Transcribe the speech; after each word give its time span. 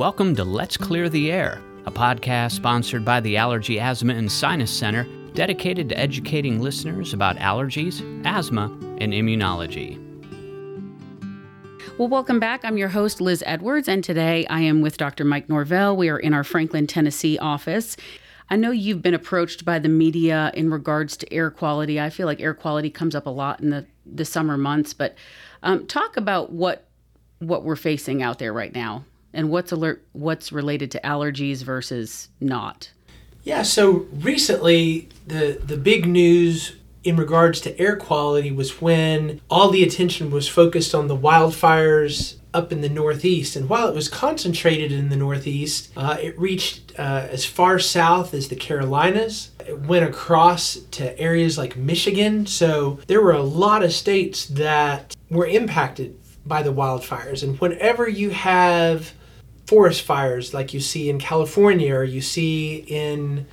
Welcome 0.00 0.34
to 0.36 0.44
Let's 0.44 0.78
Clear 0.78 1.10
the 1.10 1.30
Air, 1.30 1.60
a 1.84 1.90
podcast 1.90 2.52
sponsored 2.52 3.04
by 3.04 3.20
the 3.20 3.36
Allergy, 3.36 3.78
Asthma, 3.78 4.14
and 4.14 4.32
Sinus 4.32 4.70
Center, 4.70 5.06
dedicated 5.34 5.90
to 5.90 5.98
educating 5.98 6.58
listeners 6.58 7.12
about 7.12 7.36
allergies, 7.36 8.00
asthma, 8.24 8.64
and 8.96 9.12
immunology. 9.12 9.98
Well, 11.98 12.08
welcome 12.08 12.40
back. 12.40 12.64
I'm 12.64 12.78
your 12.78 12.88
host, 12.88 13.20
Liz 13.20 13.44
Edwards, 13.44 13.88
and 13.88 14.02
today 14.02 14.46
I 14.46 14.60
am 14.60 14.80
with 14.80 14.96
Dr. 14.96 15.26
Mike 15.26 15.50
Norvell. 15.50 15.98
We 15.98 16.08
are 16.08 16.18
in 16.18 16.32
our 16.32 16.44
Franklin, 16.44 16.86
Tennessee 16.86 17.36
office. 17.36 17.98
I 18.48 18.56
know 18.56 18.70
you've 18.70 19.02
been 19.02 19.12
approached 19.12 19.66
by 19.66 19.78
the 19.80 19.90
media 19.90 20.50
in 20.54 20.70
regards 20.70 21.14
to 21.18 21.30
air 21.30 21.50
quality. 21.50 22.00
I 22.00 22.08
feel 22.08 22.24
like 22.24 22.40
air 22.40 22.54
quality 22.54 22.88
comes 22.88 23.14
up 23.14 23.26
a 23.26 23.30
lot 23.30 23.60
in 23.60 23.68
the, 23.68 23.84
the 24.06 24.24
summer 24.24 24.56
months, 24.56 24.94
but 24.94 25.14
um, 25.62 25.86
talk 25.86 26.16
about 26.16 26.52
what 26.52 26.86
what 27.40 27.64
we're 27.64 27.76
facing 27.76 28.22
out 28.22 28.38
there 28.38 28.52
right 28.52 28.74
now 28.74 29.04
and 29.32 29.50
what's 29.50 29.72
alert 29.72 30.04
what's 30.12 30.52
related 30.52 30.90
to 30.92 31.00
allergies 31.00 31.62
versus 31.62 32.28
not. 32.40 32.90
Yeah, 33.44 33.62
so 33.62 34.06
recently 34.12 35.08
the 35.26 35.60
the 35.64 35.76
big 35.76 36.06
news 36.06 36.76
in 37.02 37.16
regards 37.16 37.60
to 37.62 37.78
air 37.80 37.96
quality 37.96 38.52
was 38.52 38.80
when 38.80 39.40
all 39.48 39.70
the 39.70 39.82
attention 39.82 40.30
was 40.30 40.48
focused 40.48 40.94
on 40.94 41.08
the 41.08 41.16
wildfires 41.16 42.36
up 42.52 42.72
in 42.72 42.80
the 42.80 42.88
Northeast. 42.88 43.56
And 43.56 43.68
while 43.68 43.88
it 43.88 43.94
was 43.94 44.08
concentrated 44.08 44.92
in 44.92 45.08
the 45.08 45.16
Northeast, 45.16 45.90
uh, 45.96 46.16
it 46.20 46.38
reached 46.38 46.92
uh, 46.98 47.26
as 47.30 47.44
far 47.44 47.78
south 47.78 48.34
as 48.34 48.48
the 48.48 48.56
Carolinas. 48.56 49.50
It 49.66 49.80
went 49.80 50.04
across 50.04 50.74
to 50.74 51.18
areas 51.18 51.56
like 51.56 51.76
Michigan. 51.76 52.46
So 52.46 52.98
there 53.06 53.22
were 53.22 53.32
a 53.32 53.42
lot 53.42 53.82
of 53.82 53.92
states 53.92 54.46
that 54.46 55.16
were 55.30 55.46
impacted 55.46 56.18
by 56.44 56.62
the 56.62 56.72
wildfires. 56.72 57.42
And 57.42 57.58
whenever 57.60 58.08
you 58.08 58.30
have 58.30 59.12
forest 59.70 60.02
fires 60.02 60.52
like 60.52 60.74
you 60.74 60.80
see 60.80 61.08
in 61.08 61.16
California 61.20 61.94
or 61.94 62.02
you 62.02 62.20
see 62.20 62.84
in 62.88 63.46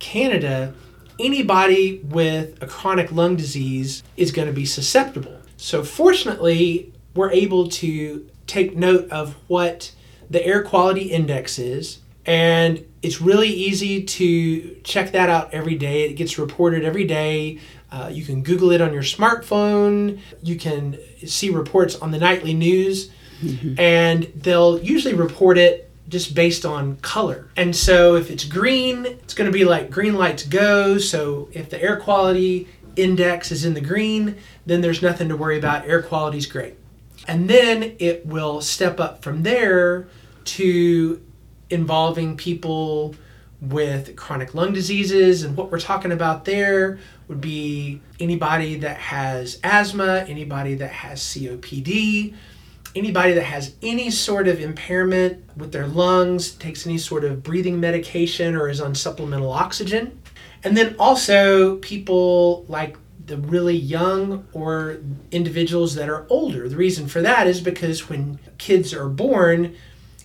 Canada, 0.00 0.74
anybody 1.18 1.98
with 2.04 2.62
a 2.62 2.66
chronic 2.66 3.10
lung 3.10 3.36
disease 3.36 4.02
is 4.18 4.32
going 4.32 4.46
to 4.46 4.52
be 4.52 4.66
susceptible. 4.66 5.38
So, 5.56 5.82
fortunately, 5.82 6.92
we're 7.14 7.30
able 7.30 7.68
to 7.68 8.28
take 8.46 8.76
note 8.76 9.08
of 9.08 9.34
what 9.46 9.92
the 10.28 10.44
air 10.44 10.62
quality 10.62 11.10
index 11.10 11.58
is. 11.58 12.00
And 12.26 12.84
it's 13.00 13.22
really 13.22 13.48
easy 13.48 14.04
to 14.04 14.76
check 14.84 15.12
that 15.12 15.30
out 15.30 15.54
every 15.54 15.76
day. 15.76 16.02
It 16.02 16.16
gets 16.16 16.38
reported 16.38 16.84
every 16.84 17.04
day. 17.04 17.60
Uh, 17.90 18.10
you 18.12 18.26
can 18.26 18.42
Google 18.42 18.72
it 18.72 18.82
on 18.82 18.92
your 18.92 19.02
smartphone. 19.02 20.20
You 20.42 20.56
can 20.56 20.98
see 21.26 21.48
reports 21.48 21.96
on 21.96 22.10
the 22.10 22.18
nightly 22.18 22.52
news. 22.52 23.10
Mm-hmm. 23.42 23.78
And 23.78 24.24
they'll 24.36 24.80
usually 24.80 25.14
report 25.14 25.58
it 25.58 25.90
just 26.08 26.34
based 26.34 26.64
on 26.66 26.96
color. 26.96 27.48
And 27.56 27.74
so 27.74 28.16
if 28.16 28.30
it's 28.30 28.44
green, 28.44 29.06
it's 29.06 29.34
going 29.34 29.50
to 29.50 29.52
be 29.52 29.64
like 29.64 29.90
green 29.90 30.14
lights 30.14 30.44
go. 30.44 30.98
So 30.98 31.48
if 31.52 31.70
the 31.70 31.82
air 31.82 31.98
quality 31.98 32.68
index 32.96 33.50
is 33.50 33.64
in 33.64 33.74
the 33.74 33.80
green, 33.80 34.36
then 34.66 34.80
there's 34.80 35.02
nothing 35.02 35.28
to 35.30 35.36
worry 35.36 35.58
about. 35.58 35.86
Air 35.86 36.02
quality 36.02 36.38
is 36.38 36.46
great. 36.46 36.74
And 37.26 37.48
then 37.48 37.96
it 37.98 38.26
will 38.26 38.60
step 38.60 39.00
up 39.00 39.22
from 39.22 39.42
there 39.42 40.08
to 40.44 41.22
involving 41.70 42.36
people 42.36 43.14
with 43.62 44.16
chronic 44.16 44.54
lung 44.54 44.72
diseases. 44.72 45.44
And 45.44 45.56
what 45.56 45.70
we're 45.70 45.80
talking 45.80 46.12
about 46.12 46.44
there 46.44 46.98
would 47.28 47.40
be 47.40 48.00
anybody 48.18 48.76
that 48.80 48.98
has 48.98 49.58
asthma, 49.62 50.24
anybody 50.28 50.74
that 50.74 50.90
has 50.90 51.20
COPD, 51.20 52.34
anybody 52.94 53.32
that 53.34 53.44
has 53.44 53.74
any 53.82 54.10
sort 54.10 54.48
of 54.48 54.60
impairment 54.60 55.44
with 55.56 55.72
their 55.72 55.86
lungs, 55.86 56.52
takes 56.52 56.86
any 56.86 56.98
sort 56.98 57.24
of 57.24 57.42
breathing 57.42 57.80
medication, 57.80 58.54
or 58.54 58.68
is 58.68 58.80
on 58.80 58.94
supplemental 58.94 59.50
oxygen. 59.50 60.20
And 60.64 60.76
then 60.76 60.94
also 60.98 61.76
people 61.76 62.64
like 62.68 62.96
the 63.26 63.36
really 63.36 63.76
young 63.76 64.46
or 64.52 64.98
individuals 65.30 65.94
that 65.94 66.08
are 66.08 66.26
older. 66.28 66.68
The 66.68 66.76
reason 66.76 67.06
for 67.08 67.22
that 67.22 67.46
is 67.46 67.60
because 67.60 68.08
when 68.08 68.38
kids 68.58 68.92
are 68.92 69.08
born, 69.08 69.74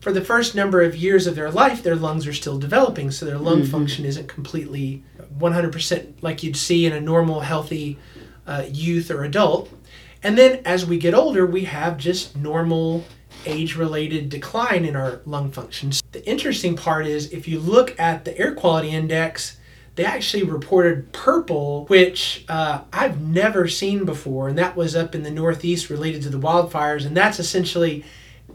for 0.00 0.12
the 0.12 0.20
first 0.20 0.54
number 0.54 0.82
of 0.82 0.96
years 0.96 1.26
of 1.26 1.34
their 1.34 1.50
life, 1.50 1.82
their 1.82 1.96
lungs 1.96 2.26
are 2.26 2.32
still 2.32 2.58
developing, 2.58 3.10
so 3.10 3.26
their 3.26 3.38
lung 3.38 3.62
mm-hmm. 3.62 3.70
function 3.70 4.04
isn't 4.04 4.28
completely 4.28 5.04
100% 5.38 6.14
like 6.22 6.42
you'd 6.42 6.56
see 6.56 6.86
in 6.86 6.92
a 6.92 7.00
normal, 7.00 7.40
healthy 7.40 7.98
uh, 8.46 8.64
youth 8.68 9.10
or 9.10 9.24
adult. 9.24 9.70
And 10.22 10.36
then 10.36 10.60
as 10.64 10.84
we 10.84 10.98
get 10.98 11.14
older, 11.14 11.46
we 11.46 11.64
have 11.64 11.96
just 11.96 12.36
normal 12.36 13.04
age 13.46 13.76
related 13.76 14.28
decline 14.28 14.84
in 14.84 14.96
our 14.96 15.20
lung 15.24 15.50
functions. 15.50 16.02
The 16.12 16.26
interesting 16.28 16.76
part 16.76 17.06
is 17.06 17.32
if 17.32 17.48
you 17.48 17.58
look 17.58 17.98
at 17.98 18.24
the 18.24 18.36
air 18.38 18.54
quality 18.54 18.90
index, 18.90 19.56
they 19.96 20.04
actually 20.04 20.44
reported 20.44 21.12
purple, 21.12 21.86
which 21.86 22.44
uh, 22.48 22.82
I've 22.92 23.20
never 23.20 23.66
seen 23.66 24.04
before, 24.04 24.48
and 24.48 24.58
that 24.58 24.76
was 24.76 24.94
up 24.94 25.14
in 25.14 25.22
the 25.22 25.30
Northeast 25.30 25.90
related 25.90 26.22
to 26.22 26.30
the 26.30 26.38
wildfires. 26.38 27.04
And 27.04 27.16
that's 27.16 27.38
essentially 27.38 28.04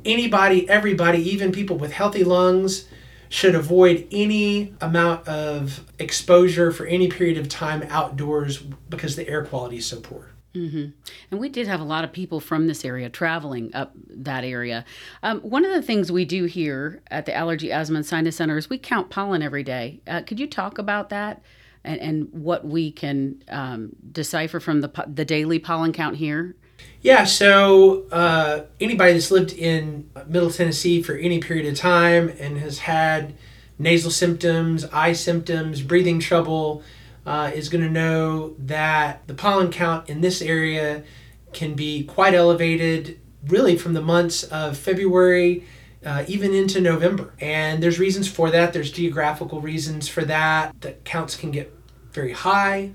anybody, 0.04 0.70
everybody, 0.70 1.20
even 1.30 1.52
people 1.52 1.78
with 1.78 1.92
healthy 1.92 2.24
lungs, 2.24 2.88
should 3.28 3.56
avoid 3.56 4.08
any 4.12 4.74
amount 4.82 5.28
of 5.28 5.84
exposure 6.00 6.72
for 6.72 6.86
any 6.86 7.10
period 7.10 7.38
of 7.38 7.50
time 7.50 7.84
outdoors 7.90 8.60
because 8.90 9.16
the 9.16 9.28
air 9.28 9.44
quality 9.44 9.78
is 9.78 9.86
so 9.86 10.00
poor. 10.00 10.35
Mm-hmm. 10.56 10.86
And 11.32 11.40
we 11.40 11.50
did 11.50 11.68
have 11.68 11.82
a 11.82 11.84
lot 11.84 12.04
of 12.04 12.12
people 12.12 12.40
from 12.40 12.68
this 12.68 12.86
area 12.86 13.10
traveling 13.10 13.74
up 13.76 13.94
that 14.10 14.44
area. 14.44 14.86
Um, 15.22 15.42
one 15.42 15.66
of 15.66 15.72
the 15.72 15.82
things 15.82 16.12
we 16.12 16.26
do 16.26 16.46
here 16.46 17.02
at 17.12 17.26
the 17.26 17.36
Allergy, 17.36 17.72
Asthma, 17.72 17.98
and 17.98 18.06
Sinus 18.06 18.38
Center 18.38 18.58
is 18.58 18.70
we 18.70 18.78
count 18.78 19.10
pollen 19.10 19.42
every 19.42 19.64
day. 19.64 20.00
Uh, 20.08 20.22
could 20.22 20.40
you 20.40 20.48
talk 20.48 20.78
about 20.78 21.10
that 21.10 21.42
and, 21.84 22.00
and 22.00 22.30
what 22.32 22.66
we 22.66 22.92
can 22.92 23.44
um, 23.50 23.96
decipher 24.12 24.60
from 24.60 24.82
the, 24.82 25.06
the 25.08 25.26
daily 25.26 25.60
pollen 25.60 25.92
count 25.92 26.16
here? 26.16 26.56
Yeah, 27.02 27.26
so 27.26 28.08
uh, 28.12 28.62
anybody 28.80 29.14
that's 29.14 29.32
lived 29.32 29.54
in 29.54 30.10
Middle 30.28 30.50
Tennessee 30.50 31.02
for 31.02 31.16
any 31.16 31.40
period 31.40 31.66
of 31.68 31.78
time 31.78 32.30
and 32.40 32.58
has 32.58 32.80
had 32.80 33.36
nasal 33.78 34.12
symptoms, 34.12 34.86
eye 34.86 35.14
symptoms, 35.14 35.82
breathing 35.82 36.20
trouble, 36.20 36.82
uh, 37.26 37.52
is 37.54 37.70
going 37.70 37.84
to 37.84 37.90
know 37.90 38.56
that 38.60 39.28
the 39.28 39.34
pollen 39.34 39.72
count 39.72 40.10
in 40.10 40.22
this 40.22 40.42
area 40.42 41.04
can 41.54 41.74
be 41.74 42.04
quite 42.04 42.34
elevated 42.34 43.20
really 43.48 43.78
from 43.78 43.94
the 43.94 44.02
months 44.02 44.44
of 44.44 44.78
February 44.78 45.64
uh, 46.06 46.24
even 46.28 46.54
into 46.54 46.80
November. 46.80 47.34
And 47.40 47.82
there's 47.82 48.00
reasons 48.00 48.28
for 48.28 48.52
that. 48.52 48.74
There's 48.74 48.92
geographical 48.92 49.60
reasons 49.60 50.08
for 50.08 50.24
that. 50.26 50.80
The 50.82 50.92
counts 51.04 51.36
can 51.36 51.52
get 51.52 51.74
very 52.12 52.32
high, 52.32 52.92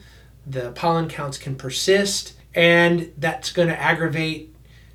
the 0.47 0.73
pollen 0.73 1.09
counts 1.09 1.37
can 1.37 1.55
persist, 1.55 2.35
and 2.55 3.13
that's 3.19 3.53
going 3.53 3.69
to 3.69 3.79
aggravate 3.79 4.55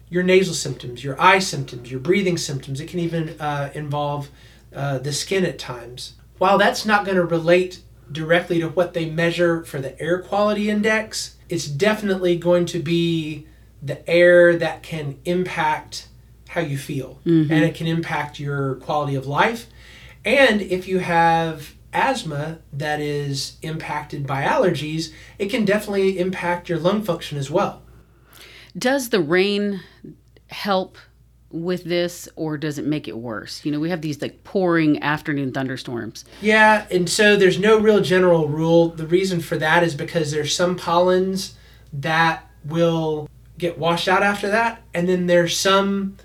your 0.09 0.23
nasal 0.23 0.53
symptoms, 0.53 1.03
your 1.03 1.19
eye 1.21 1.39
symptoms, 1.39 1.91
your 1.91 1.99
breathing 1.99 2.37
symptoms. 2.37 2.79
It 2.79 2.87
can 2.87 2.99
even 2.99 3.39
uh, 3.39 3.71
involve 3.75 4.29
uh, 4.73 4.97
the 4.99 5.13
skin 5.13 5.45
at 5.45 5.59
times. 5.59 6.13
While 6.37 6.57
that's 6.57 6.85
not 6.85 7.05
going 7.05 7.17
to 7.17 7.25
relate 7.25 7.81
directly 8.11 8.59
to 8.59 8.69
what 8.69 8.93
they 8.93 9.09
measure 9.09 9.63
for 9.63 9.79
the 9.79 9.99
air 10.01 10.19
quality 10.19 10.69
index, 10.69 11.35
it's 11.49 11.67
definitely 11.67 12.37
going 12.37 12.65
to 12.65 12.79
be 12.79 13.47
the 13.81 14.07
air 14.09 14.55
that 14.57 14.83
can 14.83 15.19
impact 15.25 16.07
how 16.49 16.61
you 16.61 16.77
feel 16.77 17.19
mm-hmm. 17.25 17.51
and 17.51 17.63
it 17.63 17.75
can 17.75 17.87
impact 17.87 18.39
your 18.39 18.75
quality 18.75 19.15
of 19.15 19.27
life. 19.27 19.67
And 20.23 20.61
if 20.61 20.87
you 20.87 20.99
have 20.99 21.75
asthma 21.93 22.59
that 22.73 22.99
is 22.99 23.57
impacted 23.61 24.25
by 24.25 24.43
allergies, 24.43 25.11
it 25.37 25.47
can 25.47 25.65
definitely 25.65 26.19
impact 26.19 26.67
your 26.67 26.79
lung 26.79 27.03
function 27.03 27.37
as 27.37 27.51
well. 27.51 27.81
Does 28.77 29.09
the 29.09 29.21
rain 29.21 29.81
help 30.47 30.97
with 31.51 31.83
this 31.83 32.27
or 32.35 32.57
does 32.57 32.77
it 32.77 32.85
make 32.85 33.07
it 33.07 33.17
worse? 33.17 33.63
You 33.63 33.71
know, 33.71 33.79
we 33.79 33.89
have 33.89 34.01
these 34.01 34.21
like 34.21 34.43
pouring 34.43 35.01
afternoon 35.01 35.51
thunderstorms. 35.51 36.25
Yeah, 36.41 36.85
and 36.91 37.09
so 37.09 37.35
there's 37.35 37.59
no 37.59 37.79
real 37.79 38.01
general 38.01 38.47
rule. 38.47 38.89
The 38.89 39.07
reason 39.07 39.39
for 39.39 39.57
that 39.57 39.83
is 39.83 39.95
because 39.95 40.31
there's 40.31 40.55
some 40.55 40.75
pollens 40.75 41.55
that 41.93 42.49
will 42.65 43.29
get 43.57 43.77
washed 43.77 44.07
out 44.07 44.23
after 44.23 44.49
that, 44.49 44.81
and 44.93 45.07
then 45.07 45.27
there's 45.27 45.57
some 45.57 46.17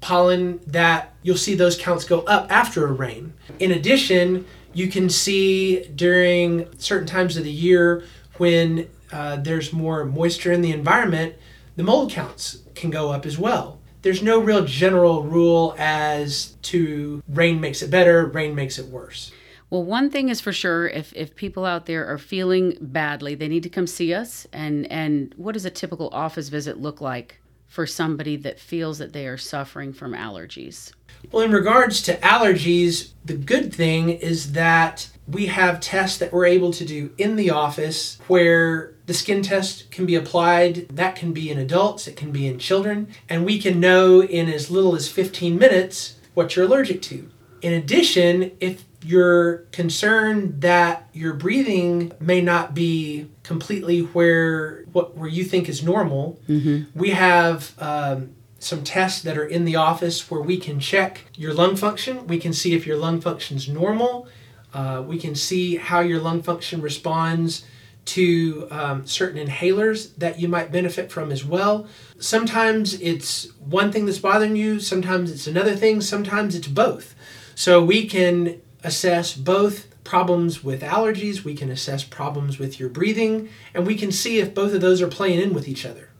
pollen 0.00 0.60
that 0.66 1.14
you'll 1.22 1.36
see 1.36 1.54
those 1.54 1.78
counts 1.78 2.04
go 2.04 2.20
up 2.20 2.50
after 2.52 2.86
a 2.86 2.92
rain. 2.92 3.32
In 3.58 3.70
addition, 3.70 4.44
you 4.74 4.88
can 4.88 5.08
see 5.08 5.84
during 5.94 6.68
certain 6.78 7.06
times 7.06 7.38
of 7.38 7.44
the 7.44 7.50
year 7.50 8.04
when 8.36 8.90
uh, 9.12 9.36
there's 9.36 9.72
more 9.72 10.04
moisture 10.04 10.52
in 10.52 10.60
the 10.60 10.72
environment, 10.72 11.36
the 11.76 11.82
mold 11.82 12.10
counts 12.10 12.58
can 12.74 12.90
go 12.90 13.10
up 13.12 13.24
as 13.24 13.38
well 13.38 13.78
there's 14.04 14.22
no 14.22 14.38
real 14.38 14.64
general 14.66 15.24
rule 15.24 15.74
as 15.78 16.56
to 16.60 17.22
rain 17.26 17.58
makes 17.58 17.80
it 17.82 17.90
better, 17.90 18.26
rain 18.26 18.54
makes 18.54 18.78
it 18.78 18.86
worse. 18.86 19.32
Well, 19.70 19.82
one 19.82 20.10
thing 20.10 20.28
is 20.28 20.42
for 20.42 20.52
sure, 20.52 20.86
if, 20.86 21.12
if 21.16 21.34
people 21.34 21.64
out 21.64 21.86
there 21.86 22.06
are 22.06 22.18
feeling 22.18 22.76
badly, 22.80 23.34
they 23.34 23.48
need 23.48 23.62
to 23.62 23.70
come 23.70 23.86
see 23.86 24.12
us. 24.12 24.46
And, 24.52 24.86
and 24.92 25.32
what 25.36 25.52
does 25.52 25.64
a 25.64 25.70
typical 25.70 26.10
office 26.12 26.50
visit 26.50 26.78
look 26.78 27.00
like 27.00 27.40
for 27.74 27.86
somebody 27.88 28.36
that 28.36 28.60
feels 28.60 28.98
that 28.98 29.12
they 29.12 29.26
are 29.26 29.36
suffering 29.36 29.92
from 29.92 30.12
allergies? 30.12 30.92
Well, 31.32 31.44
in 31.44 31.50
regards 31.50 32.02
to 32.02 32.16
allergies, 32.18 33.10
the 33.24 33.34
good 33.34 33.74
thing 33.74 34.10
is 34.10 34.52
that 34.52 35.10
we 35.26 35.46
have 35.46 35.80
tests 35.80 36.18
that 36.18 36.32
we're 36.32 36.46
able 36.46 36.72
to 36.72 36.84
do 36.84 37.12
in 37.18 37.34
the 37.34 37.50
office 37.50 38.18
where 38.28 38.94
the 39.06 39.14
skin 39.14 39.42
test 39.42 39.90
can 39.90 40.06
be 40.06 40.14
applied. 40.14 40.86
That 40.88 41.16
can 41.16 41.32
be 41.32 41.50
in 41.50 41.58
adults, 41.58 42.06
it 42.06 42.16
can 42.16 42.30
be 42.30 42.46
in 42.46 42.60
children, 42.60 43.08
and 43.28 43.44
we 43.44 43.58
can 43.58 43.80
know 43.80 44.22
in 44.22 44.48
as 44.48 44.70
little 44.70 44.94
as 44.94 45.08
15 45.08 45.58
minutes 45.58 46.14
what 46.34 46.54
you're 46.54 46.66
allergic 46.66 47.02
to. 47.02 47.28
In 47.60 47.72
addition, 47.72 48.52
if 48.60 48.84
you're 49.04 49.58
concerned 49.70 50.62
that 50.62 51.08
your 51.12 51.34
breathing 51.34 52.12
may 52.18 52.40
not 52.40 52.74
be 52.74 53.30
completely 53.42 54.00
where 54.00 54.84
what 54.92 55.16
where 55.16 55.28
you 55.28 55.44
think 55.44 55.68
is 55.68 55.82
normal, 55.82 56.40
mm-hmm. 56.48 56.98
we 56.98 57.10
have 57.10 57.74
um, 57.80 58.34
some 58.58 58.82
tests 58.82 59.22
that 59.22 59.36
are 59.36 59.44
in 59.44 59.66
the 59.66 59.76
office 59.76 60.30
where 60.30 60.40
we 60.40 60.56
can 60.56 60.80
check 60.80 61.24
your 61.36 61.52
lung 61.52 61.76
function. 61.76 62.26
We 62.26 62.38
can 62.38 62.52
see 62.52 62.74
if 62.74 62.86
your 62.86 62.96
lung 62.96 63.20
function 63.20 63.58
is 63.58 63.68
normal. 63.68 64.26
Uh, 64.72 65.04
we 65.06 65.18
can 65.18 65.34
see 65.34 65.76
how 65.76 66.00
your 66.00 66.20
lung 66.20 66.42
function 66.42 66.80
responds 66.80 67.64
to 68.06 68.66
um, 68.70 69.06
certain 69.06 69.46
inhalers 69.46 70.14
that 70.16 70.38
you 70.38 70.48
might 70.48 70.72
benefit 70.72 71.10
from 71.10 71.30
as 71.30 71.44
well. 71.44 71.86
Sometimes 72.18 73.00
it's 73.00 73.52
one 73.60 73.92
thing 73.92 74.06
that's 74.06 74.18
bothering 74.18 74.56
you, 74.56 74.80
sometimes 74.80 75.30
it's 75.30 75.46
another 75.46 75.74
thing, 75.76 76.00
sometimes 76.00 76.54
it's 76.54 76.68
both. 76.68 77.14
So 77.54 77.82
we 77.82 78.06
can 78.06 78.60
assess 78.84 79.34
both 79.34 79.88
problems 80.04 80.62
with 80.62 80.82
allergies, 80.82 81.42
we 81.42 81.54
can 81.54 81.70
assess 81.70 82.04
problems 82.04 82.58
with 82.58 82.78
your 82.78 82.88
breathing, 82.88 83.48
and 83.72 83.86
we 83.86 83.96
can 83.96 84.12
see 84.12 84.38
if 84.38 84.54
both 84.54 84.74
of 84.74 84.80
those 84.80 85.02
are 85.02 85.08
playing 85.08 85.40
in 85.40 85.54
with 85.54 85.66
each 85.66 85.84
other. 85.86 86.10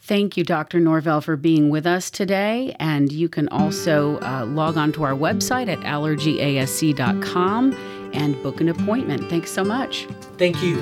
Thank 0.00 0.36
you, 0.36 0.44
Dr. 0.44 0.80
Norvell, 0.80 1.22
for 1.22 1.34
being 1.34 1.70
with 1.70 1.86
us 1.86 2.10
today. 2.10 2.76
And 2.78 3.10
you 3.10 3.28
can 3.30 3.48
also 3.48 4.20
uh, 4.20 4.44
log 4.44 4.76
on 4.76 4.92
to 4.92 5.02
our 5.02 5.14
website 5.14 5.66
at 5.68 5.80
allergyasc.com 5.80 7.72
and 8.12 8.42
book 8.42 8.60
an 8.60 8.68
appointment. 8.68 9.30
Thanks 9.30 9.50
so 9.50 9.64
much. 9.64 10.06
Thank 10.36 10.62
you. 10.62 10.76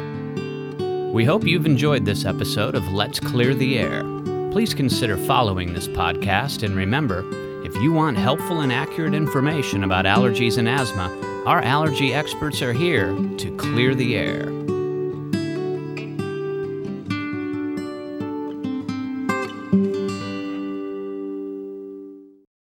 We 1.13 1.25
hope 1.25 1.47
you've 1.47 1.67
enjoyed 1.67 2.05
this 2.05 2.25
episode 2.25 2.75
of 2.75 2.89
Let's 2.89 3.21
Clear 3.21 3.55
the 3.55 3.79
Air. 3.79 4.03
Please 4.51 4.75
consider 4.75 5.17
following 5.17 5.73
this 5.73 5.87
podcast 5.87 6.65
and 6.65 6.75
remember, 6.75 7.23
if 7.65 7.77
you 7.77 7.93
want 7.93 8.17
helpful 8.17 8.61
and 8.61 8.73
accurate 8.73 9.15
information 9.15 9.85
about 9.85 10.05
allergies 10.05 10.59
and 10.59 10.69
asthma, 10.69 11.09
our 11.47 11.63
allergy 11.63 12.13
experts 12.13 12.63
are 12.63 12.73
here 12.73 13.15
to 13.39 13.57
clear 13.57 13.95
the 13.95 14.17
air. 14.17 14.62